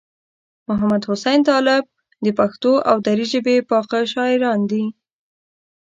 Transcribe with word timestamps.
محمدحسین 0.67 1.39
طالب 1.49 1.83
د 2.25 2.27
پښتو 2.39 2.71
او 2.89 2.97
دري 3.07 3.25
ژبې 3.31 3.55
پاخه 3.69 3.99
شاعران 4.13 4.59
دي. 4.71 4.83